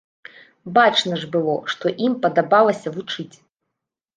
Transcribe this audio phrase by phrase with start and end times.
[0.77, 3.31] Бачна ж было, што ім падабалася вучыць.